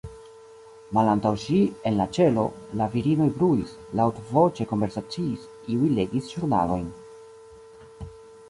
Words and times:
Malantaŭ 0.97 1.31
ŝi, 1.43 1.59
en 1.89 1.99
la 1.99 2.07
ĉelo, 2.17 2.45
la 2.81 2.87
virinoj 2.95 3.27
bruis, 3.35 3.75
laŭtvoĉe 4.01 4.69
konversaciis, 4.73 5.47
iuj 5.75 5.91
legis 6.01 6.33
ĵurnalojn. 6.35 6.91